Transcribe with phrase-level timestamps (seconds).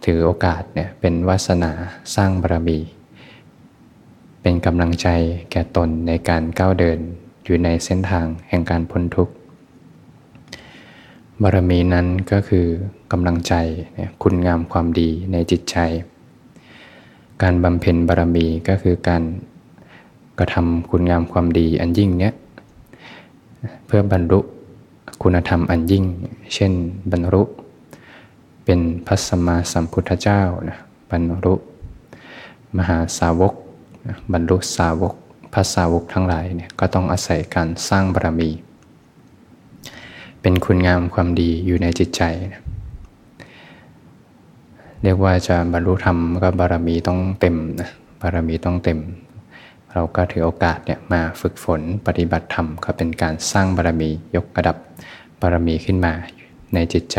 [0.05, 1.71] ถือโอกาสเนี่ยเป็นวาสนา
[2.15, 2.79] สร้างบารมี
[4.41, 5.07] เป็นกำลังใจ
[5.51, 6.99] แก่ตนในการก้าวเดิน
[7.43, 9.33] อยู่ในเส้นทางแห่งการพ้นทุกข์
[11.41, 12.65] บารมีนั้นก็คือ
[13.11, 13.53] กำลังใจ
[14.23, 15.77] คุณงามความดีในจิตใจ
[17.41, 19.23] การบำเพ็ญบารมีก็คือการ
[20.39, 22.33] กระทำคุณงามความดีอันยิ่งเนี้ย
[23.85, 24.39] เพื่อบรรลุ
[25.21, 26.05] คุณธรรมอันยิ่ง
[26.53, 26.73] เช่น
[27.11, 27.43] บรรลุ
[28.65, 30.77] เป็นพระสัมมาสัมพุทธเจ้านะ
[31.11, 31.53] บรรลุ
[32.77, 33.53] มหาสาวก
[34.07, 35.13] นะบรรลุสาวก
[35.53, 38.49] พระสาวกทั้งหลายเนี่ยก็ต้องอาศัยการสร้างบารมี
[40.41, 42.21] เป็นคุณงามความดีอยู่ในจิตใจ
[42.53, 42.61] นะ
[45.03, 47.89] เรียกว่าจะบรรลุธรรมก็บารมีต้องเต็มนะ
[48.21, 48.99] บารมีต้องเต็ม
[49.93, 54.77] เราก็ถือโอกาสเนี่ยมาฝึกฝนปฏิบัติธรรมก็เป็นการสร้างบารมียกระดับ
[55.41, 56.13] บารมีขึ้นมา
[56.73, 57.17] ในจิตใจ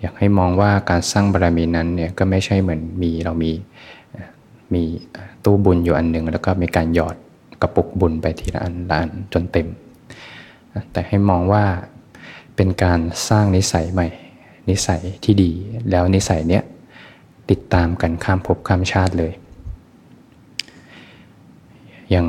[0.00, 3.52] อยากให้มองว่าการสร้างบารมีนั้นเนี่ยก็ไม่ใช่เหมือนมีเรามี
[4.74, 4.82] มี
[5.44, 7.16] ตู้บุญอยู่อันหนึ่งแล้วก็มีการหยอด
[7.62, 9.68] กระปุกบุญไปทีละอันละอันจนเต็ม
[10.92, 11.64] แต่ให้มองว่า
[12.56, 14.08] เป็นการสร้างนิสัยใหม่
[14.70, 15.50] นิสัยที่ดี
[15.90, 16.64] แล้วนิสัยเนี้ย
[17.50, 19.32] ติดตามกันข้ามภพข้ามชาติเลย
[22.10, 22.26] อย่าง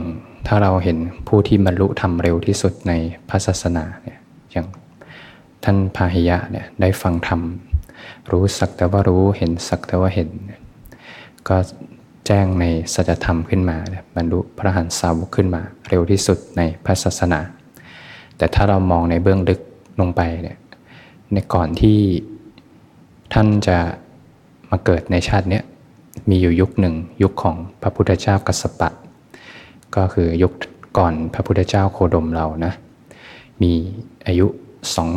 [0.47, 0.97] ถ้าเราเห็น
[1.28, 2.94] ผู้ที่บรรลุธรรมเร็วที่สุดใน
[3.29, 4.19] พระศาสนาเนี่ย
[4.51, 4.67] อย่าง
[5.63, 7.41] ท่านพาหิยะเนี่ยได้ฟังธรรม
[8.31, 10.29] รู้สักแต่ว่ารู้เห็นสักแต่ว่าเห็น
[11.47, 11.57] ก็
[12.28, 13.78] แจ้งในสัจธรรมขึ้นมา
[14.16, 17.40] บรรลุพระหันสาวกขึ้นมา เร็วที่สุดในพระศาสนา
[18.38, 19.59] แต่ถ้าเรามองในเบื้องลึก
[20.00, 20.57] ลงไปเนี่ย
[21.34, 21.97] ในก่อนที่
[23.34, 23.78] ท่านจะ
[24.72, 25.61] มาเกิดในชาตินี้
[26.29, 28.90] มีอยู่ยุคหนึ่งยุคของพระพุทธเจ้ากัสสปะ
[29.95, 30.51] ก็คือยุค
[30.97, 32.73] ก่อนพระพุทธเจ้าโคดมเรานะ
[33.61, 33.73] มี
[34.27, 34.45] อายุ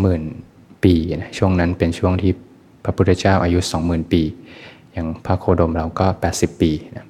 [0.06, 2.32] 20,000 ปีนะช่วงนั้นเป็นช่วงที่
[2.84, 4.22] พระพุทธเจ้าอายุ 20,000 ปี
[4.92, 7.06] อย่างพระโคดมเราก็ 80 ปีนะ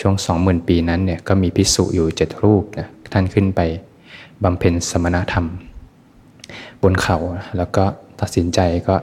[0.00, 3.60] ช่วง 20,000 ปีนั้นเนี่ยก็มีพิสุอยู่ 7 รูปนะท่านขึ้นไป
[4.44, 5.46] บำเพ็ญสมณธรรม
[6.82, 7.18] บนเขา
[7.56, 7.84] แล้วก็
[8.20, 8.94] ตัดสินใจก็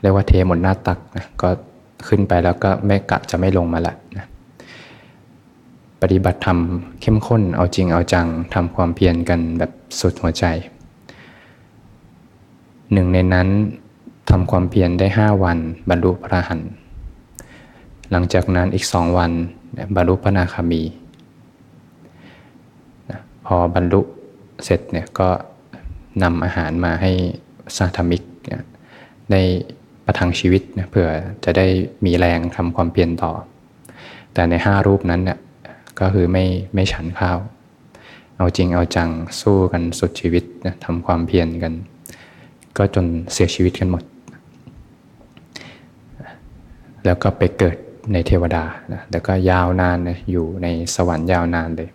[0.00, 1.48] เรียกว่าเทหมดหน้าตักนะก็
[2.08, 4.26] ขึ้นไปแล้วก็ไม่กะจะไม่ลงมาละนะ
[6.12, 6.58] ฏิบัติธรรม
[7.00, 10.44] เข้มข้นเอาจริงเอาจังทำความเพียรกันแบบสุดหัวใจ
[12.92, 13.48] หนึ่งในนั้น
[14.30, 15.58] ทำความเพียรได้ห้าวัน
[15.88, 16.60] บรรลุพระหัน
[18.10, 19.32] หลังจากนั้นอีกสองวัน
[19.96, 20.82] บรรลุพระนาคามี
[23.46, 24.00] พอบรรลุ
[24.64, 25.28] เสร็จเนี่ยก็
[26.22, 27.10] นำอาหารมาให้
[27.76, 28.22] สาธมิก
[29.30, 29.42] ได้
[30.04, 31.06] ประทังชีวิตเพื่อ
[31.44, 31.66] จะได้
[32.04, 33.32] มีแรงทำความเพียรต่อ
[34.32, 35.38] แต่ในห้ารูปนั้นเนี่ย
[36.00, 36.44] ก็คือไม่
[36.74, 37.38] ไม่ฉันข้าว
[38.36, 39.10] เอาจริงเอาจัง
[39.40, 41.72] สู้กันสุดชีวิตนะทำความเพียรกัน
[42.76, 44.02] ก็จนเสียชีวิตกันหมด
[47.04, 47.76] แล้วก็ไปเกิด
[48.12, 51.90] ในเทวดานะแล้วก็ยาวนานนะอยู่ในสวรรค์ยาวนานเลย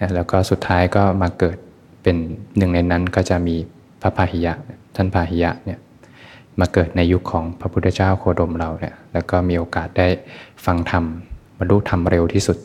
[0.00, 1.56] นะแล้วก็สุดท้ายก็มาเกิด
[2.02, 2.16] เป็น
[2.56, 3.56] หนึ่งในนั้นก็จะมี
[4.02, 4.52] พระพาหิยะ
[4.96, 5.78] ท่านพาหิยะเนี่ย
[6.60, 10.08] มาเกิดในยุคของพระพุทธเจ้าโคดมเราเนี่ยแล้วก็มีโอกาสได้
[10.64, 11.04] ฟังธรรม
[11.58, 12.58] บรรลุธรรมเร็วที่สุด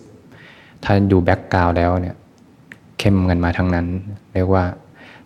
[0.84, 2.16] ถ้าดูแบ็กกราวแล้วเนี่ย
[3.00, 3.88] เข้มกันมาทั้งนั้น
[4.34, 4.66] เรียกว่า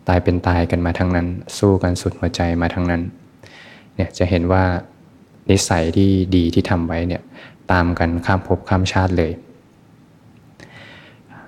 [0.08, 3.02] ตายเป็นตายกันมาทั้งนั้น สู้กันสุดหัวใจมาทั้งนั้น
[3.96, 4.64] เนี่ยจะเห็นว่า
[5.50, 7.22] นิสัยที่ดีที่ทำไว้เนี่ย
[7.72, 9.32] ตามกันข้ามภพข้ามชาติเลย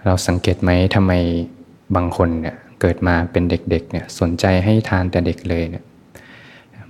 [0.05, 1.13] เราสังเกตไหมทำไม
[1.95, 5.83] บางคนเนี่ยเกิดมาเป็นเด็กๆเนี่ยสนใจให้ทานแต่เด็กเลยเนี่ย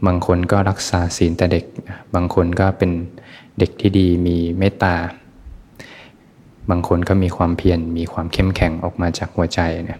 [0.05, 1.65] บางคนก็รักษาศีลแต่เด็ก
[2.15, 2.91] บางคนก็เป็น
[3.59, 4.95] เด็กที่ดีมีเมตตา
[6.69, 9.99] บางคนก็มีความเพียรมีความเข้มแข็งออกมาจากหัวใจเนี่ย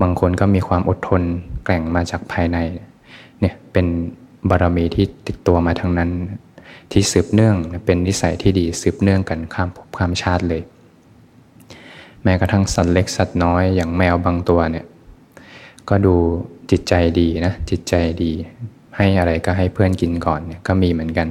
[0.00, 1.22] บางคนก็มีความอดทน
[1.64, 2.58] แกร่งมาจากภายใน
[3.40, 3.86] เนี่ยเป็น
[4.50, 6.10] บารมีที่ติดตัวมาทั้งนั้น
[6.92, 7.56] ที่สืบเนื่อง
[7.86, 10.62] เป็นนิสัยที่ดีสืบเนื่องกันข้ามภพข้ามชาติเลย
[12.22, 14.86] แม้กระทั่งสัตว์เล็กสัตว์น้อยอย่างแมวบางตัวเนี่ย
[15.88, 16.14] ก็ดู
[16.70, 18.32] จิตใจดีนะจิตใจดี
[18.96, 21.28] ให้อะไรก็ให้เพื่อนกินก่อนเนี่ยก็มีเหมือนกัน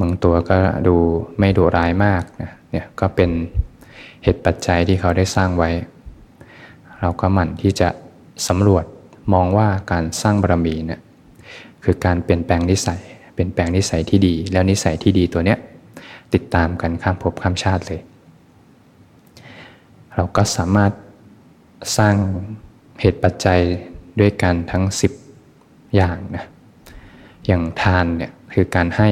[0.00, 0.56] บางตัวก็
[0.86, 0.96] ดู
[1.38, 3.30] ไม่ดุร้ายมากนะ เนี่ยก็เป็น
[4.24, 5.70] เหตุปัจจัยที่เขาได้สร้างไว้
[7.00, 7.88] เราก็หมั่นที่จะ
[8.48, 8.84] สำรวจ
[9.32, 11.00] มองว่าการสร้างบารมีเนี่ย
[11.84, 13.00] คือการเปลี่ยนแปลงนิสัย
[13.34, 15.58] เปลี่ยนแปลงนิสัยที่ดี แล้วนิสัยที่ดีตัวเนี้ย
[16.34, 18.00] ติดตามกันข้ามภพข้ามชาติเลย
[20.14, 20.92] เราก็สามารถ
[21.96, 22.14] สร้าง
[23.00, 23.60] เหตุปัจจัย
[24.20, 24.84] ด้วยกันทั้ง
[25.40, 26.44] 10 อย่างนะ
[27.46, 29.08] อย่างทานเนี่ยคือการให้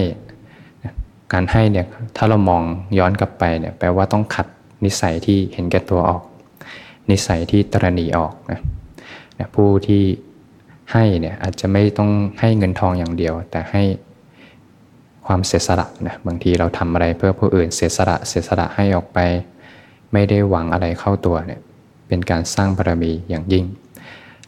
[1.33, 1.87] การให้เนี่ย
[2.17, 2.63] ถ้าเรามอง
[2.99, 4.47] ย้อนกลับไปเนี่ยแปลว่าต้องขัด
[4.85, 6.23] นิสัยที่เห็นแก่ตัวออก
[7.11, 8.61] นิสัยที่ตรณีออกนะ
[9.55, 10.03] ผู้ที่
[10.93, 13.83] ให้เนี่ยอาจจะไม่ต้องให้เงินทองอย่างเดียว แต่ให้
[15.27, 19.19] ความเสียสละนะบางทีเราทำอะไรเพื่อผู้อื่นเสียสละเสียสละให้ออกไป
[20.13, 21.61] ไม่ได้หวังอะไรเข้าตัวเนี่ย
[22.09, 23.65] เป็นการสร้างบารมีอย่างยิ่ง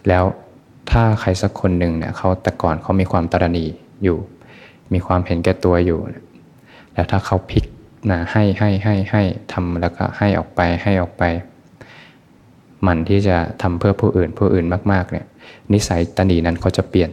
[0.09, 0.25] แล้ว
[0.91, 3.65] ถ้าใครสักคนหนึ่งเนี่ยเขาแต่ก่อนเขามีความตรณี
[4.05, 4.19] อยู่
[4.95, 5.99] มีความเห็นแก่ตัวอยู่
[6.95, 7.65] แล้วถ้าเขาพลิก
[8.11, 11.23] นะให้ให้ให้ให้ทำแล้วก็ให้ออกไปให้ออกไป
[12.87, 15.27] มันที่จะทำเพื่อผู้อื่นผู้อื่นมากๆเนี่ย
[15.73, 17.11] นิสัยตนีนั้นเขาจะเปลี่ยน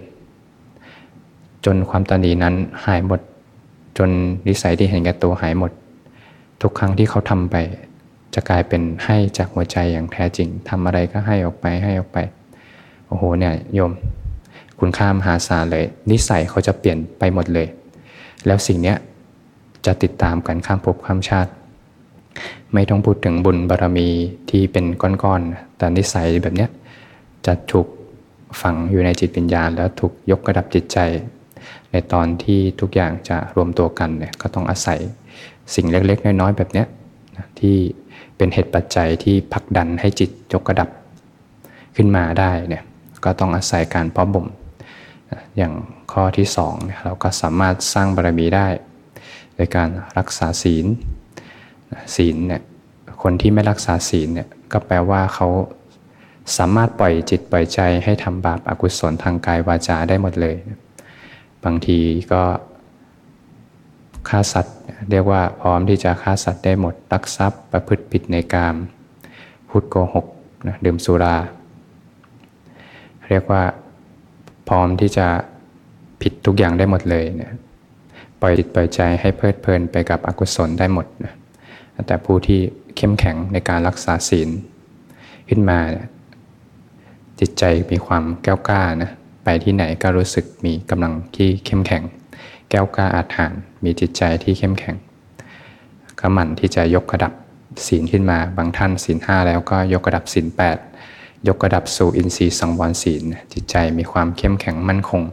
[1.65, 2.55] จนความตนีนั้น
[2.85, 3.21] หายหมด
[3.97, 4.09] จน
[4.47, 5.71] นิสัยที่เห็นแก่ตัวหายหมด
[6.61, 7.55] ทุกครั้งที่เขาทำไป
[8.35, 12.17] จะกลายเป็นให้จากหัวใจอย่างแท้จริงทำอะไรก็ให้ออกไปให้ออกไป
[13.07, 13.91] โอ้โหเนี่ยโยม
[14.79, 17.67] คุณค่ามหาศาลเลย นิสัยเขาจะเปลี่ยนไปหมดเลย
[18.45, 18.97] แล้วสิ่งเนี้ย
[19.85, 21.51] จะติดตามกันข้ามภพข้ามชาติ
[22.73, 24.09] ไม่ต้องพูดถึงบุญบารรมี
[24.49, 26.67] ที่เป็นก้อนๆ แต่นิสัยแบบนี้
[27.45, 27.87] จะถูก
[28.61, 30.97] ฝังอยู่ในจิตวิญญาณแล้วถูกยกกระดับจิตใจ
[31.91, 34.99] ในตอนที่ทุกอย่างจะรวมตัวกันเนี่ยก็ต้องอาศัย
[35.75, 36.83] สิ่งเล็ก ๆ น้อยๆแบบนี้
[37.59, 37.75] ที่
[38.37, 40.89] เป็นเหตุปัจจัยที่ผลักดันให้จิตยกกระดับ
[41.95, 42.83] ขึ้นมาได้เนี่ย
[43.23, 44.47] ก็ต้องอาศัยการเพาะบ่ม
[45.57, 45.73] อย่าง
[46.11, 46.73] ข้อที่สอง
[47.05, 48.67] เราก็สามารถสร้างบารมีได้
[49.55, 50.85] โดยการรักษาศีล
[52.15, 52.61] ศีลเนี่ย
[53.21, 55.47] คนที่ไม่รักษาศีลเนี่ยก็แปลว่าเขา
[56.57, 60.55] สามารถปล่อยจิตปล่อยใจให้ทำบาปอากุศลทางกายวาจาได้หมดเลย
[61.63, 61.99] บางที
[62.31, 62.43] ก็
[64.29, 64.77] ฆ่าสัตว์
[65.11, 68.75] เรียกว่าพร้อมที่จะฆ่าสัตว์ได้หมดตักทรัพย์ประพฤติผิดในกาม
[69.69, 70.25] พูดโกหก
[70.67, 71.35] นะดื่มสุรา
[73.29, 73.63] เรียกว่า
[74.69, 75.27] พร้อมที่จะ
[76.21, 77.53] ผิดทุกอย่างได้หมดเลยเนี่ย
[78.41, 81.33] ปล่อยจิตปล่อยใจให้เพลิดเพลินไปกับอกุศลได้หมดนะ
[82.07, 82.59] แต่ผู้ที่
[82.97, 84.49] เข้มแข็งในการรักษาศีล
[85.49, 86.07] ขึ้นมาเนี่ย
[87.39, 89.11] จิตใจมีความแก้วกล้านะ
[89.43, 92.03] ไปที่ไหนก็รู้สึกมีกำลังที่เข้มแข็ง
[92.69, 94.95] แก้วกล้าอาถรรพ์มีจิตใจที่เข้มแข็ง
[96.19, 97.33] ก็หมั่นที่จะยกระดับ
[97.87, 100.77] ศีลขึ้นมา บางท่านศีลห้าแล้วก็ยกระดับศีลแปด
[101.47, 105.23] ยกระดับสู่อินทรีย์สังวรศีลจิตใจมีความเข้มแข็งมั่นคง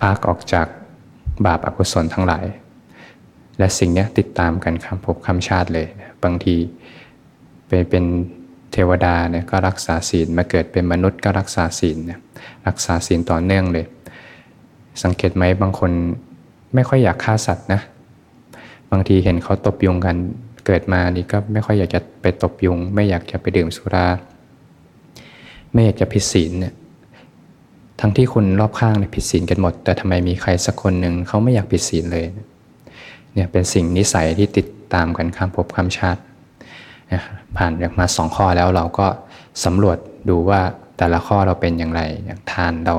[0.00, 0.66] พากออกจาก
[1.46, 2.46] บาปอากุศลทั้งหลาย
[3.58, 5.86] และสิ่งนี้ติดตามกันคำพบคำชาติเลย
[6.24, 6.56] บางที
[7.66, 8.04] เป็นเป็น
[8.72, 12.20] เทวดาเนี่ยก็รักษาศีลมาเกิดเป็นมนุษย์ก็รักษาศีลเนี่ย
[12.66, 13.86] รักษาศีลต่อเนื่องเลย
[15.02, 15.92] สังเกตไหมบางคน
[16.74, 17.80] ไม่ค่อยอยากฆ่าสัตว์นะ
[18.90, 20.16] บางทีเห็นเขาตบยุงกัน
[20.66, 24.06] เกิดมานี่ก็ไม่ค่อยอยากจะไปตบยุง ไม่อยากจะไปดื่มสุรา
[25.72, 26.74] ไม่อยากจะผิดศีลเนี่ย
[28.00, 32.26] ทั้งที่คนรอบข้างเนี่ยผิดศีลกันหมด แต่ทำไมมีใครสักคนหนึ่งเขาไม่อยากผิดศีลเลย
[33.34, 36.20] เนี่ยเป็นสิ่งนิสัยที่ติดตามกันข้ามภพข้ามชาติ
[37.56, 39.06] ผ่านมาสองข้อแล้วเราก็
[39.64, 40.60] สำรวจดูว่า
[40.98, 42.96] แต่ละข้อเราเป็นอย่างไร อย่างทานเรา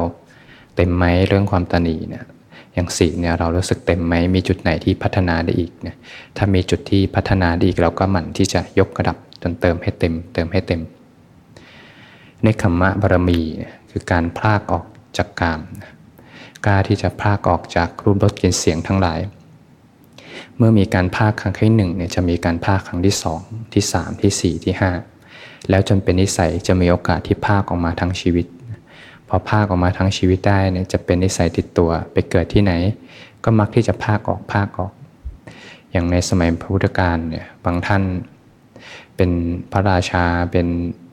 [0.75, 2.23] เต็มไหมเรื่องความตนีเนี่ย
[2.73, 5.95] อย่างสีเนี่ยเรารู้สึกเต็มไหมมีจุดไหนที่พัฒนาได้อีกเนี่ย
[6.37, 10.81] ถ้ามีจุดที่พัฒนาได้อีกเราก็หมั่นที่จะยกระดับจนเติมให้เต็ม เติมให้เต็ม
[12.43, 13.39] ในขมมะบารมี
[13.91, 14.85] คือการพลากออก
[15.17, 15.61] จากกาม
[16.65, 19.19] กล้าที่จะพลากออกจากรูปรสกลิ่นเสียงทั้งหลาย
[20.57, 23.41] เมื่อมีการภาคครั้งที่หนึ่งเนี่ยจะมีการภาคครั้งที่สอง
[23.73, 24.91] ที่สามที่สี่ที่ห้า
[25.69, 28.45] แล้วจนเป็นนิสัยจะมีโอกาสที่ภาคออกมาทั้งชีวิต
[29.27, 32.73] พอภาคออกมาทั้งชีวิตได้เนี่ยจะเป็นนิสัยติดตัวไปเกิดที่ไหน
[33.43, 34.91] ก็มักที่จะภาคออกภาคออก
[35.91, 38.03] อย่างในสมัยพระพุทธการเนี่ยบางท่าน
[39.15, 39.31] เป็น
[39.71, 40.67] พระราชาเป็น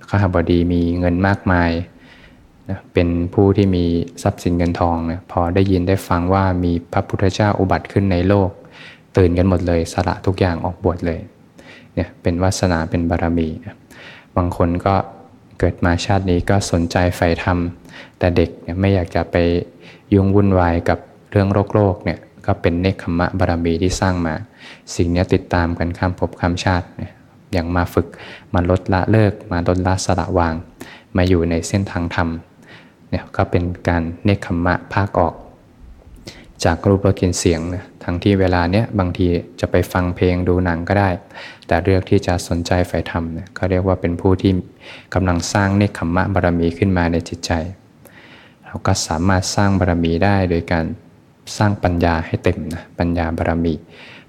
[0.08, 1.70] ข้าบดีมีเงินมากมาย
[2.71, 3.85] นะเป็นผู้ที่มี
[4.23, 8.51] ทรัพย์สินเงินทองเนี่ยพอได้ยินได้ฟังว่ามีพระพุทธเจ้าอุบัติขึ้นในโลก
[9.17, 11.21] ตื่นกันหมดเลยสละทุกอย่างออกบวชเลย
[11.95, 13.49] เนี่ยเป็นวาสนาเป็นบารมี
[14.37, 14.95] บางคนก็
[15.59, 17.59] เกิดมาชาตินี้ก็สนใจใฝ่ธรรม
[18.19, 19.37] แต่เด็กเนี่ยไม่อยากจะไป
[20.15, 20.99] ยุ่งวุ่นวายกับ
[21.31, 24.35] เรื่องโลกโลกเนี่ยก็เป็นเนคขมะบารมีที่สร้างมา
[24.95, 26.87] สิ่งนี้ติดตามกันข้ามภพข้ามชาติ
[27.53, 28.07] อย่างมาฝึก
[28.55, 30.55] มาลดละเลิกมาลดละสละวาง
[31.17, 32.29] มาอยู่ในเส้นทางธรรม
[33.11, 35.35] เนี่ยก็เป็นการเนคขมะภาคออก
[36.65, 39.27] จากรูปรสกลิ่นเสียงนะทั้งที่เวลาเนี้ยบางที
[39.61, 41.09] จะไปฟังเพลงดูหนังก็ได้
[41.67, 44.53] แต่เลือกที่จะสนใจใฝ่ธรรมเนี่ยก็เรียกว่าเป็นผู้ที่
[45.15, 47.53] กำลังสร้างเนคขมะบารมีขึ้นมาในจิตใจ
[48.65, 50.85] เราก็สามารถสร้างบารมีได้โดยการ
[51.57, 53.75] สร้างปัญญาให้เต็มนะปัญญาบารมี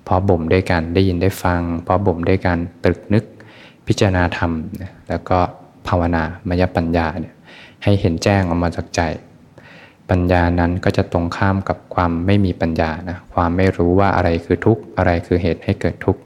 [0.08, 3.24] พอบ่มด้วยกันได้ยินได้ฟังพอบ่มด้วยการตรึกนึก
[3.88, 4.52] พิจารณาธรรม
[5.10, 5.38] แล้วก็
[5.88, 7.34] ภาวนามยปัญญาเนี่ย
[7.84, 9.02] ให้เห็นแจ้งออกมาจากใจ
[10.10, 16.22] ปัญญานั้นก็จะตรงข้ามกับความไม่มีปัญญานะความไม่รู้ว่าอะไรคือทุกข์อะไรคือเหตุให้เกิดทุกข์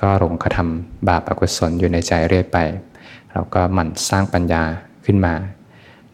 [0.00, 2.58] ก็หลงกระทำบาปอกุศลอยู่ในใจเรื่อยไป
[3.32, 4.62] เราก็หมั่นสร้างปัญญา
[5.04, 5.34] ขึ้นมา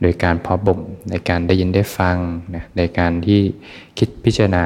[0.00, 2.16] โดยการพอบ่มในการได้ยินได้ฟัง
[2.54, 3.40] นะในการที่
[3.98, 4.64] คิดพิจารณา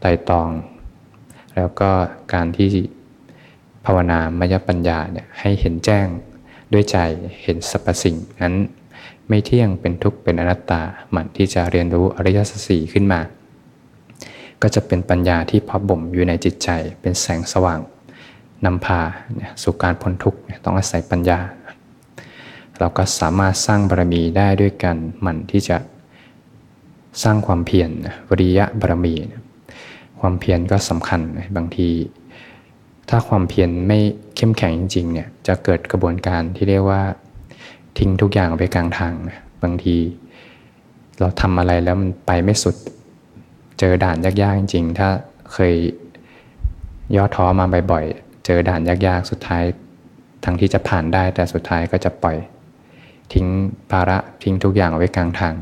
[0.00, 0.48] ไตรตอง
[1.56, 1.90] แล้วก็
[2.34, 2.68] การที่
[3.84, 6.06] ภาวนามยปัญญาเนี่ยให้เห็นแจ้ง
[6.74, 6.98] ด้วยใจ
[7.42, 8.54] เห็นสรรพสิ่งนั้น
[9.28, 13.20] ไม่เที่ยงเป็นทุกข์เป็นอนัตตาหมั่นที่จะเรียนรู้อริยสัจสี่ขึ้นมา
[14.62, 16.68] ก็จะเป็นปัญญาที่พอบ่มอยู่ในจิตใจ
[17.00, 17.80] เป็นแสงสว่าง
[18.64, 19.00] นำพา
[19.62, 21.38] สู่การพ้นทุกข์ต้องอาศัยปัญญา
[22.78, 25.76] เราก็สามารถสร้างบารมีได้ด้วยกันหมั่นที่จะ
[27.22, 27.90] สร้างความเพียร
[28.28, 29.14] วริยะบารมี
[30.20, 31.20] ความเพียรก็สำคัญ
[31.56, 31.88] บางที
[33.08, 33.98] ถ้าความเพียรไม่
[34.36, 37.02] เข้มแข็งจริงๆเนี่ยจะเกิดกระบวนการที่เรียกว่า
[37.98, 39.96] ทิ้งทุกอย่างไปกลางทางนะบางที
[41.20, 42.76] เราทำอะไรแล้วมันไปไม่สุด
[43.78, 45.08] เจอด่านยากๆจริง ๆ ถ้า
[45.52, 45.74] เคย
[47.16, 49.64] ย่อท้อมาบ่อยๆ เจอด่านยากๆ สุดท้าย
[50.44, 52.36] ทั้งที่จะผ่านได้แต่สุดท้ายก็จะปล่อย
[53.32, 53.46] ทิ้ง
[53.90, 55.54] ภาระทิ้งทุกอย่างไว้กลางทาง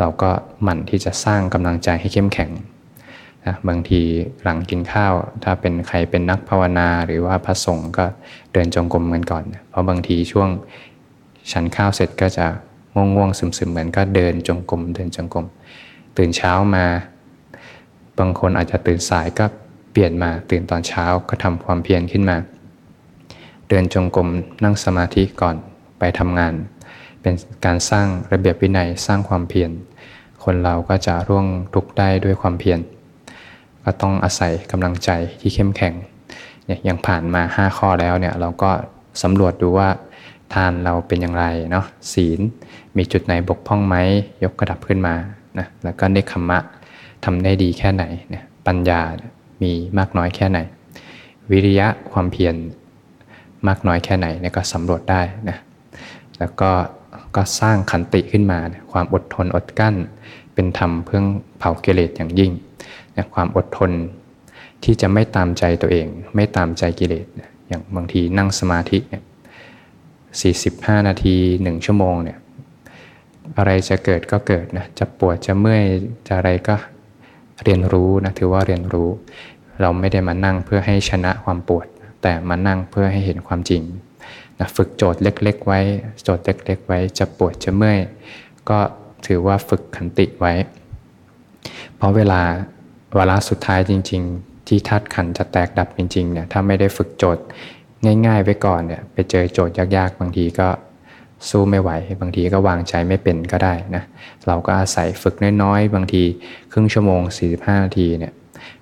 [0.00, 0.30] เราก็
[0.62, 2.50] หมั่นที่จะสร้างกำลังใจให้เข้มแข็ง
[3.48, 4.00] นะบางที
[4.42, 5.14] หลังกินข้าว
[5.44, 8.06] ถ้าเป็นใครเป็นนักภาวนาหรือว่าพระสงฆ์ก็
[8.52, 10.48] เดินจงกรมกันก่อน เพราะบางทีช่วง
[11.52, 12.46] ฉันข้าวเสร็จก็จะ
[12.94, 15.46] ง่วงๆซึมๆเหมือนก็เดินจงกรมเดินจงกรม
[16.16, 16.86] ตื่นเช้ามา
[18.18, 19.44] บางคนอาจจะตื่นสายก็
[19.92, 22.36] เปลี่ยนมาตื่นตอนเช้าก็ทำความเพียรขึ้นมา
[23.68, 24.28] เดินจงกรม
[24.64, 25.56] นั่งสมาธิก่อน
[25.98, 26.54] ไปทำงาน
[27.22, 29.70] เป็นการสร้างระเบียบวินัยสร้างความเพียร
[30.44, 32.78] คนเราก็จะร่วงทุกได้ด้วยความเพียร
[33.88, 35.94] ก็ต้องอาศัยกำลังใจที่เข้มแข็ง
[36.66, 38.70] เนี่ยยังผ่านมา 5 ข้อแล้วเนี่ยเราก็
[39.22, 39.88] สำรวจดูว่า
[40.54, 42.40] ทานเราเป็นอย่างไรเนาะศีล
[42.96, 43.96] มีจุดไหนบกพร่องไหม
[44.44, 45.14] ยกกระดับขึ้นมา
[45.58, 46.58] นะแล้วก็เนคขมะ
[47.24, 49.00] ทำได้ดีแค่ไหนเนี่ยปัญญา
[49.62, 50.58] มีมากน้อยแค่ไหน
[51.50, 52.54] วิริยะความเพียร
[53.68, 55.56] มากน้อยแค่ไหนเนี่ยก็สำรวจได้นะ
[56.38, 56.70] แล้วก็
[57.36, 58.58] ก็สร้างขันติขึ้นมา
[58.92, 59.94] ความอดทนอดกั้น
[60.54, 61.20] เป็นธรรมเพื่อ
[61.58, 62.52] เผากิเลสอย่างยิ่ง
[63.34, 63.90] ความอดทน
[64.84, 67.26] ที่จะไม่ตามใจตัวเอง ไม่ตามใจกิเลส
[67.68, 69.22] อย่างบางทีนั่งสมาธิเนี่ย
[70.40, 72.38] สี่สิบห้านาทีหนึ่งชั่วโมงเนี่ย
[73.56, 75.84] อะไรจะเกิดก็เกิดนะจะปวดจะเมื่อย
[76.26, 76.74] จะอะไรก็
[77.64, 79.08] เรียนรู้นะถือว่าเรียนรู้
[79.80, 81.86] เราไม่ได้มานั่งเพื่อให้ชนะความปวด
[82.22, 83.82] แต่มานั่งเพื่อให้เห็นความจริง
[84.58, 85.80] นะฝึกโจทย์เล็ก ๆ ไว้
[86.22, 87.98] โจทย์เล็ก ๆ ไว้ จะปวดจะเมื่อย
[88.70, 88.78] ก็
[89.26, 90.52] ถือว่าฝึกขันติไว้
[91.96, 92.42] เพราะเวลา
[93.16, 97.44] วาระสุดท้ายจริง ๆ ที่ทัดขันจะแตกดับจริงๆเนี่ยถ้าไม่ได้ฝึกโจทย์
[98.26, 100.68] ง่ายๆไว้ก่อนเนี่ยไปเจอโจทย์ยากๆ บางทีก็
[101.50, 104.02] สู้ไม่ไหว บางทีก็วางใจไม่เป็นก็ได้นะ
[104.46, 106.22] เราก็อาศัยฝึกน้อยๆ บางที
[106.72, 107.20] ครึ่งชั่วโมง
[107.52, 108.32] 45 นาทีเนี่ย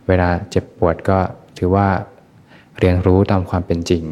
[0.09, 1.19] เวลาเจ็บปวดก็
[1.59, 1.89] ถือว่า
[2.79, 4.03] เรียนรู้ตามความเป็นจริง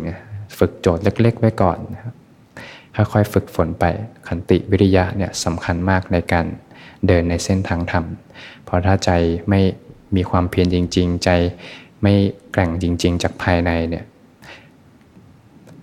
[0.59, 2.15] ฝึกโจทย์เล็กๆ ไว้ก่อนนะครับ
[3.13, 3.85] ค่อยๆฝึกฝนไป
[4.29, 6.47] ขันติวิริยะเนี่ยสำคัญมากในการ
[7.07, 8.05] เดินในเส้นทางธรรม
[8.65, 9.11] เพราะถ้าใจ
[9.49, 9.61] ไม่
[10.17, 11.31] มีความเพียรจริง ๆ ใจ
[12.03, 12.15] ไม่
[12.53, 14.05] แกร่งจริง ๆ จากภายในเนี่ย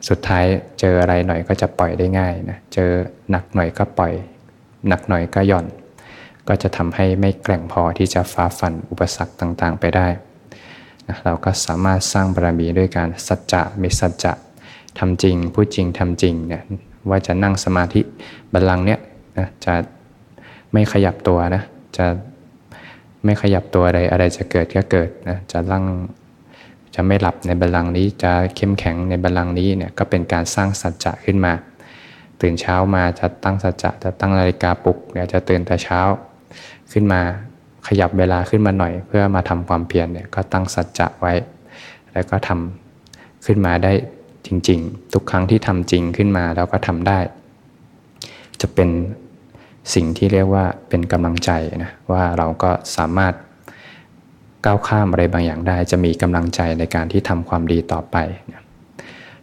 [0.10, 0.46] สุดท้าย
[0.80, 2.90] เจออะไรหน่อยก็จะปล่อยได้ง่ายนะเจอ
[3.32, 4.14] หนักหน่อยก็ปล่อย
[4.88, 5.66] หนักหน่อยก็หย่อน
[6.48, 10.08] ก็จะทำให้ไม่แกร่งพอที่จะฝ่าฟันอุปสรรคต่างๆ ไปได้
[11.08, 14.34] นะเราก็สามารถสร้างบารมีด้วยการสัจจะมีสัจจะ
[15.00, 16.64] ทำจริงพูดจริงทำจริงเนี่ย
[17.10, 18.02] ว่าจะนั่งสมาธิ
[18.54, 19.00] บัลลังก์เนี่ย
[19.38, 19.74] นะจะ
[20.72, 21.64] ไม่ขยับตัวนะ
[21.98, 22.06] จะ
[23.24, 25.86] ไม่ขยับตัวอะไรอะไรจะเกิดก็เกิดนะจะลั่ง
[26.96, 31.54] จะไม่หลับในบัลลังก์นี้จะเข้มแข็งในบัลลังก์นี้เนี่ยก็เป็นการสร้างสัจจะขึ้นมา
[32.42, 36.00] ตื่นเช้ามาจะตั้งสัจจะจะตั้งนาฬิกาปลุกเนี่ยจะตื่นแต่เช้า
[36.92, 37.22] ขึ้นมา
[37.88, 41.34] ขยับเวลาขึ้นมาหน่อย เพื่อมาทำความเพียรเนี่ยก็ตั้งสัจจะไว้
[42.14, 43.92] แล้วก็ทำขึ้นมาได้
[44.46, 47.20] จริง ๆ ทุกครั้งที่ทำจริงขึ้นมาแล้วก็ทำได้
[48.62, 48.90] จะเป็น
[49.94, 51.52] สิ่งที่เรียกว่าเป็นกำลังใจ
[51.84, 53.34] นะว่าเราก็สามารถ
[54.66, 58.18] ก้าวข้ามอะไรบางอย่างได้ จะมีกำลังใจในการที่ทำความดีต่อไป
[58.52, 58.64] นะ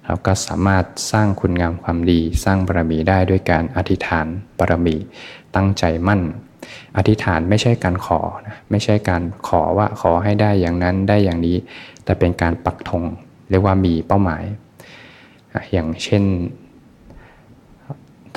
[0.07, 4.26] เราก็สามารถสร้างคุณงามความดี สร้างบารมีได้ด้วยการอธิษฐาน
[4.59, 4.97] บารมี
[5.54, 6.23] ตั้งใจมั่น
[6.97, 11.57] อธิษฐานไม่ใช่การขอนะไม่ใช่การขอว่าขอให้ได้อย่างนั้นได้อย่างนี้
[12.04, 13.02] แต่เป็นการปักธง
[13.50, 14.42] เรียกว่ามีเป้าหมาย
[15.73, 16.25] อย่างเช่น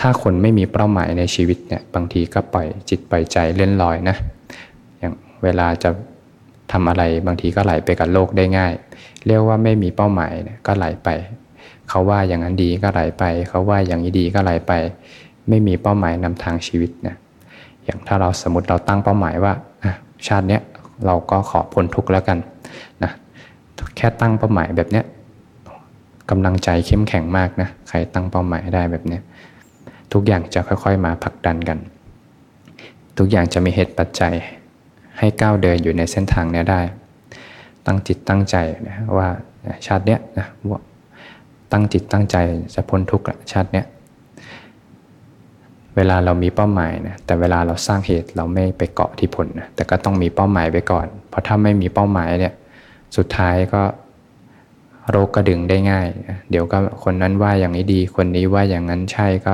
[0.01, 4.15] ถ้าคนไม่มีเป้าหมายในชีวิตเนี่ยบางทีก็ปล่อยจิตปล่อยใจเล่นลอยนะ
[4.99, 5.89] อย่างเวลาจะ
[6.71, 8.73] ทำอะไรบางทีก็ไหลไปกับโลกได้ง่าย
[9.25, 11.09] เรียกว่าไม่มีเป้าหมายเนี่ยก็ไหลไป
[11.89, 14.73] เขาว่าอย่างนั้นดีก็ไหลไป เขาว่าอย่างนี้ดีก็ไหลไป
[15.49, 17.15] ไม่มีเป้าหมายนำทางชีวิตนะ
[17.85, 19.53] อย่างถ้าเราสมมติเราตั้งเป้าหมายว่า
[20.27, 20.61] ชาติเนี้ย
[21.05, 22.37] เราก็ขอพ้นทุกข์แล้วกัน
[23.03, 23.11] นะ
[23.97, 25.05] แค่ตั้งเป้าหมายแบบเนี้ย
[26.29, 29.21] กำลังใจเข้มแข็งมากนะใครตั้งเป้าหมายได้แบบเนี้ย
[30.13, 31.77] ทุกอย่างจะค่อยๆ มาผลักดันกัน
[33.17, 34.33] ทุกอย่างจะมีเหตุปัจจัย
[35.19, 36.81] ให้ก้าวเดินอยู่ในเส้นทางนี้ได้
[37.85, 38.55] ตั้งจิตตั้งใจ
[38.87, 39.27] นะว่า
[39.85, 40.79] ชาติเนี้ยนะว่า
[41.71, 42.37] ตั้งจิตตั้งใจ
[42.75, 43.85] จะพ้นทุกข์ชาติเนี้ย
[45.95, 52.53] เวลาเรามีเป้าหมายนะแต่เวลาเราสร้างเหตุเราไม่ไปเกาะที่ผลนะแต่ก็ต้องมีเป้าหมายไปก่อน เพราะถ้าไม่มีเป้าหมายเนี่ย
[53.17, 53.81] สุดท้ายก็
[55.09, 56.07] โรคกระดึงได้ง่าย
[56.49, 59.53] เดี๋ยวก็คนนั้นว่าอย่างนี้ดี คนนี้ว่าอย่างนั้นใช่ก็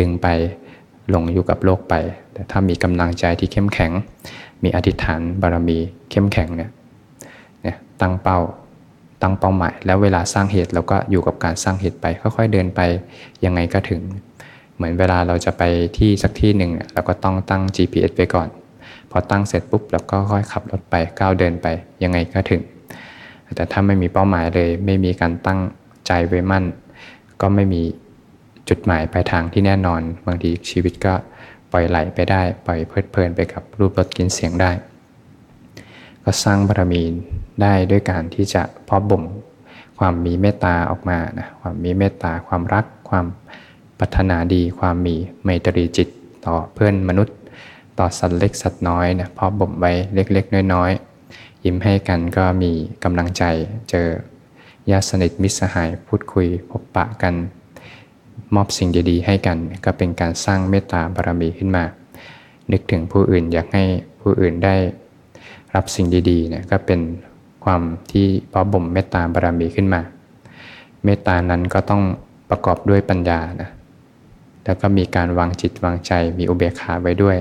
[0.00, 0.26] ดึงไป
[1.14, 1.94] ลงอยู่กับโลกไป
[2.32, 3.92] แต่ถ้ามีกำลังใจที่เข้มแข็ง
[4.62, 5.78] มีอธิษฐานบารมี
[6.10, 6.70] เข้มแข็งเนี่ย
[7.62, 8.38] เนี่ยตั้งเป้า
[9.22, 12.80] ตั้งเป้าหมาย แล้วเวลาสร้างเหตุเราก็อยู่กับการสร้างเหตุไป ค่อยๆเดินไป
[13.44, 14.00] ยังไงก็ถึง
[14.76, 15.62] เหมือนเวลาเราจะไป
[15.98, 18.48] ที่สักที่หนึ่งเราก็ต้องตั้ง GPS ไว้ก่อน
[19.10, 21.66] พอตั้งเสร็จปุ๊บเราก็ค่อยขับรถไปก้าวเดินไป
[22.02, 22.62] ยังไงก็ถึง
[23.56, 25.60] แต่ถ้าไม่มีเป้าหมายเลย ไม่มีการตั้ง
[26.06, 26.64] ใจไว้มั่น
[27.40, 27.82] ก็ไม่มี
[28.68, 31.14] จุดหมายปลายทางที่แน่นอน บางทีชีวิตก็
[31.72, 34.70] ปล่อยไหลไปได้ ปล่อยเพลิดเพลินไปกับรูปรสกลิ่นเสียงได้
[36.24, 37.02] ก็สร้างบารมี
[37.62, 39.24] ได้ด้วยการที่จะเพาะบ่ม
[39.98, 43.26] ความมีเมตตาออกมานะความมีเมตตาความรัก ความ
[43.98, 46.08] ปรารถนาดี ความมีไมตรีจิต
[46.46, 47.36] ต่อเพื่อนมนุษย์
[47.98, 52.72] ต่อสัตว์เล็กสัตว์น้อยนะเพาะบ่มไว้เล็กๆ น้อยๆ ยิ้มให้กันก็มี
[53.04, 53.42] กำลังใจ
[53.90, 54.08] เจอ
[54.90, 57.34] ญาติสนิทมิตรสหายพูดคุยพบปะกัน
[58.54, 61.84] มอบสิ่งดีๆ ให้กัน ก็เป็นการสร้างเมตตาบารมีขึ้นมา
[62.72, 63.84] นึกถึงผู้อื่นอยากให้
[64.20, 64.74] ผู้อื่นได้
[65.74, 67.00] รับสิ่งดีๆเนี่ยก็เป็น
[67.64, 67.82] ความ
[68.12, 70.00] ที่พอบ่มเมตตาบารมีขึ้นมา
[71.04, 72.02] เมตตานั้นก็ต้อง
[72.50, 73.70] ประกอบด้วยปัญญานะ
[74.64, 77.36] แล้วก็มีการวางจิตวางใจมีอุเบกขาไว้ด้วย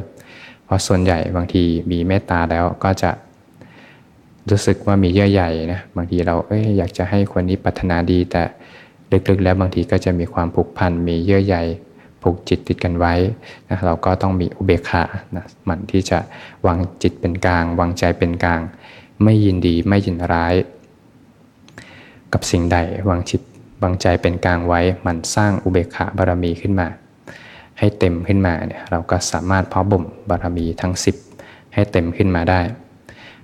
[0.66, 3.12] เพราะส่วนใหญ่บางทีมีเมตตาแล้วก็จะ
[4.50, 8.42] รู้สึกว่ามีเยื่อใหญ่นะบางทีเราเอ้ยอยากจะให้คนนี้ปรารถนาดีแต่
[9.12, 11.56] ลึกๆ แล้วบางทีก็จะมีความผูกพันมีเยื่อใย
[12.22, 13.14] ผูกจิตติดกันไว้
[13.70, 15.04] นะเราก็ต้องมีอุเบกขา
[15.36, 16.20] นะมันที่จะ
[16.66, 18.62] วางจิตเป็นกลาง วางใจเป็นกลาง
[19.24, 20.56] ไม่ยินดีไม่ยินร้าย
[22.34, 22.78] กับสิ่งใด
[23.10, 23.42] วางจิต
[23.84, 26.88] วางใจเป็นกลางไว้ มันสร้างอุเบกขาบารมีขึ้นมา
[27.80, 30.94] ให้เต็มขึ้นมาเนี่ยเราก็สามารถเพาะบ่มบารมีทั้ง
[31.34, 32.62] 10 ให้เต็มขึ้นมาได้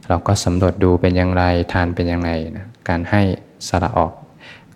[0.09, 3.21] เราก็สำรวจดูเป็นอย่างไรทานเป็นอย่างไรนะการให้
[3.67, 4.13] สละออก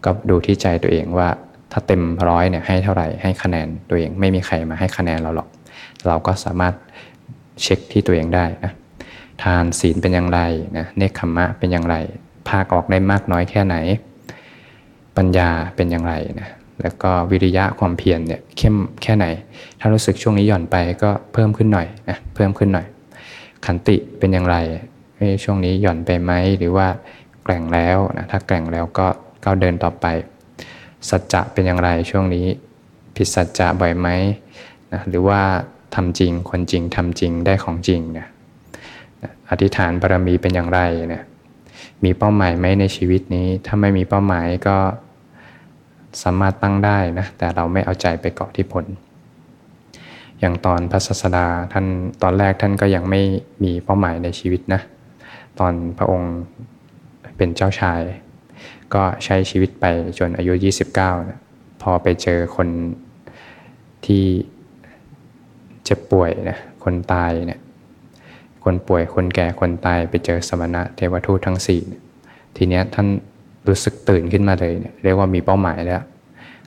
[0.05, 1.29] ก็ดูที่ใจตัวเองว่า
[1.71, 5.47] ถ้าเต็มร้อยเนี่ยให้เท่าไหร่ให้คะแนนตัวเองไม่มีใครมาให้คะแนนเราหรอก
[6.07, 6.73] เราก็สามารถ
[7.61, 8.71] เช็คที่ตัวเองได้นะ
[9.43, 10.41] ทานศีลเป็นอย่างไร
[10.77, 11.95] นะเนคขมมะเป็นอย่างไร
[12.49, 13.75] ภาคออกได้มากน้อยแค่ไหน
[15.17, 16.49] ปัญญาเป็นอย่างไรนะ
[16.81, 19.25] แล้วก็วิริยะความเพียรเนี่ยเข้มแค่ไหน
[19.79, 22.85] ถ้ารู้สึกช่วงนี้หย่อนไปก็เพิ่มขึ้นหน่อยนะเพิ่มขึ้นหน่อย
[23.65, 24.57] ขันติเป็นอย่างไร
[25.43, 26.87] ช่วงนี้หย่อนไปไหมหรือว่า
[27.43, 29.07] แกล่งแล้วนะถ้าแกล่งแล้วก็
[29.43, 30.05] ก้าวเดินต่อไป
[31.09, 32.45] สัจจะเป็นอย่างไรช่วงนี้
[33.15, 34.07] ผิดสัจจะบ่อยไหม
[34.93, 35.41] นะหรือว่า
[35.95, 38.27] ทำจริงคนจริงทำจริงได้ของจริงนะ
[39.49, 40.79] อธิษฐานบารมีเป็นอย่างไร
[41.13, 41.23] นะ
[42.03, 44.77] มีเป้าหมายไหมในชีวิตนี้ ถ้าไม่มีเป้าหมายก็
[46.23, 48.85] สามารถตั้งได้นะ แต่เราไม่เอาใจไปเกาะที่ผล
[50.39, 51.85] อย่างตอนพระศาสดาท่าน
[52.21, 53.21] ตอนแรกท่านก็ยังไม่
[53.63, 54.81] มีเป้าหมายในชีวิตนะ
[55.59, 56.33] ตอนพระองค์
[57.37, 58.01] เป็นเจ้าชาย
[58.93, 59.85] ก็ใช้ชีวิตไป
[60.19, 60.53] จนอายุ
[60.91, 61.39] 29นะ
[61.81, 62.67] พอไปเจอคน
[64.05, 64.23] ที่
[65.83, 67.59] เจ็บป่วยนะคนตายเนี่ย
[68.63, 71.81] คนป่วยคนแก่คนตายไปเจอสมณะเทวทูตทั้งสี่
[72.55, 73.07] ทีเนี้ยท่าน
[73.67, 76.01] รู้สึกตื่นขึ้นมาเลยเนี่ยเรียกว่ามีเป้าหมายแล้ว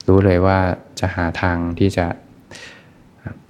[0.07, 0.57] รู้เลยว่า
[0.99, 2.05] จะหาทางที่จะ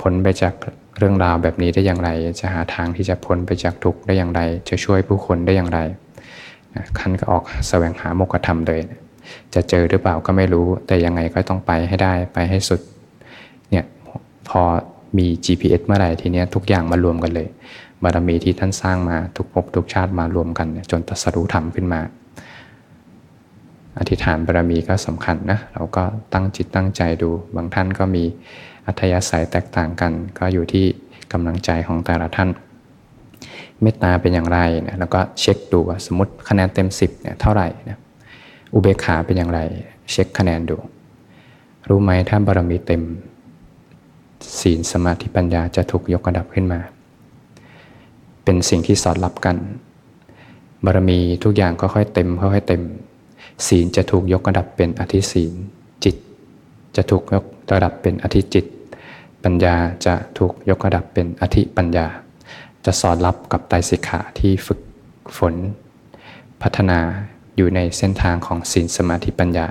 [0.02, 0.54] พ้นไปจาก
[0.98, 5.80] เรื่องราวแบบนี้ได้อย่างไร จะหาทางที่จะพ้นไปจากทุกข์ได้อย่างไร จะช่วยผู้คนได้อย่างไร
[6.98, 8.80] ท่านก็ออกแสวงหาโมกธรรมเลย
[9.54, 12.82] จะเจอหรือเปล่าก็ไม่รู้ แต่ยังไงก็ต้องไปให้ได้ไปให้สุด
[13.72, 13.86] เนี่ย
[14.50, 14.62] พอ
[15.18, 17.48] มี GPS เมื่อไหร่ทีนี้ทุกอย่างมารวมกันเลย
[18.04, 22.02] บารมีที่ท่านสร้างมาทุกภพทุกชาติมารวมกัน จนตรัสรู้ธรรมขึ้นมา
[24.00, 26.04] อธิษฐานบารมีก็สำคัญนะเราก็
[26.34, 28.24] ตั้งจิตตั้งใจดู บางท่านก็มี
[28.88, 30.86] อัธยาศัยแตกต่างกัน ก็อยู่ที่
[31.34, 32.50] กำลังใจของแต่ละท่าน
[33.82, 38.00] เมตตาเป็นอย่างไรนะแล้วก็เช็คดูว่าสมมติคะแนนเต็ม 10เนี่ยเท่าไหร่นะ
[38.74, 39.60] อุเบกขาเป็นอย่างไร
[40.12, 40.78] เช็คคะแนนดู
[41.90, 43.04] รู้ไหมถ้าบารมีเต็ม
[44.60, 46.80] ศีลสมาธิปัญญาจะถูกยกระดับขึ้นมา
[48.44, 49.58] เป็นสิ่งที่สอดรับกัน
[50.86, 52.82] บารมีทุกอย่างค่อยๆเต็มค่อยๆเต็ม
[53.68, 55.54] ศีลจะถูกยกระดับเป็นอธิศีล
[56.04, 56.16] จิต
[56.96, 58.66] จะถูกยกระดับเป็นอธิจิต
[59.44, 62.08] ปัญญาจะถูกยกระดับเป็นอธิปัญญา
[62.86, 64.80] จะสอดรับกับไตรสิกขาที่ฝึก
[65.38, 65.54] ฝน
[66.62, 67.00] พัฒนา
[67.58, 69.68] อยู่ในเส้นทางของศีลสมาธิปัญญา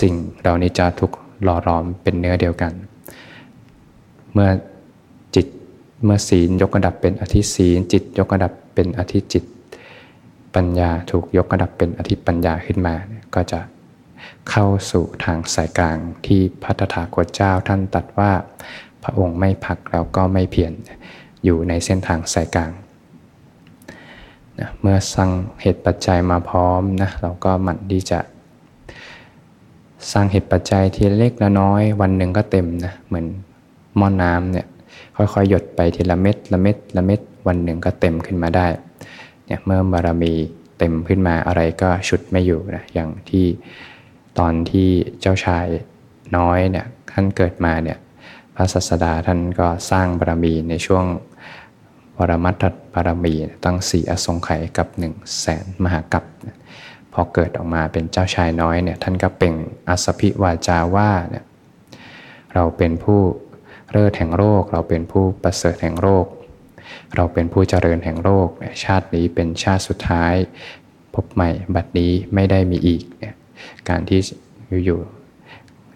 [0.00, 2.72] สิ่งเหล่านี้จะถูกหล่อรอมเป็นเนื้อเดียวกัน
[4.32, 4.50] เมื่อ
[5.34, 5.46] จิต
[6.04, 9.44] เมื่อศีลยกระดับเป็นอธิศีล จิตยกระดับเป็นอธิจิต
[10.54, 12.94] ปัญญาถูกยกระดับเป็นอธิปัญญาขึ้นมา
[13.34, 13.60] ก็จะ
[14.50, 18.32] เข้าสู่ทางสายกลางที่พัฒถาคตเจ้าท่านตัดว่า
[19.02, 20.72] พระองค์ไม่พักแล้วก็ไม่เพียร
[21.44, 22.72] อยู่ในเส้นทางสายกลาง
[24.60, 28.20] นะเมื่อสร้างเหตุปัจจัยมาพร้อมนะเราก็หมั่นที่จะ
[30.12, 33.26] สร้างเหตุปัจจัยทีเล็กละน้อยวันหนึ่งก็เต็มนะเหมือน
[33.96, 34.66] หม้อนน้ำเนี่ย
[35.16, 38.66] ค่อยๆ หยดไปทีละเม็ดละเม็ดละเม็ดวันหนึ่งก็เต็มขึ้นมาได้
[39.46, 40.32] เนี่ยเมื่อบารมี
[40.78, 43.46] เต็มขึ้นมาอะไรก็ชุดไม่อยู่นะอย่างที่
[44.38, 44.88] ตอนที่
[45.20, 45.66] เจ้าชาย
[46.36, 47.98] น้อยเนี่ยท่านเกิดมาเนี่ย
[48.56, 51.04] พระศาสดาท่านก็สร้างบารมีในช่วง
[52.18, 52.64] วรมัตถ
[52.94, 56.24] บารมีตั้งสี่อสงไขยกับหนึ่งแสนมหากัป
[57.12, 59.54] พอเกิดออกมาเป็นเจ้าชายน้อยเนี่ยท่านก็เป่ง
[59.88, 61.44] อสพิวาจาว่าเนี่ย
[62.54, 63.20] เราเป็นผู้
[63.92, 66.26] เลิศแห่งโลกเราเป็นผู้ประเสริฐแห่งโลก
[67.16, 68.48] เราเป็นผู้เจริญแห่งโลก
[68.84, 70.34] ชาตินี้เป็นชาติสุดท้าย
[71.14, 73.34] พบใหม่บัดนี้ไม่ได้มีอีกเนี่ย
[73.88, 74.20] การที่
[74.84, 75.00] อยู่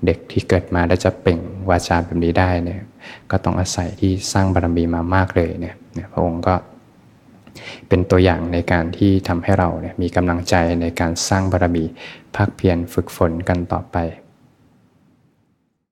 [0.06, 2.82] เด็กที่เกิดมาแล้วจะเป่งวาจาแบบนี้ได้เนี่ย
[3.30, 5.76] ก็ต้องอาศัยที่สร้างบารมีมามากเลยเนี่ย
[6.12, 6.54] พระองค์ก็
[7.88, 11.84] เป็นตัวอย่างในการที่ทำให้เราเนี่ยมีกำลังใจในการสร้างบารมี
[12.36, 13.96] ภาคเพียรฝึกฝนกันต่อไป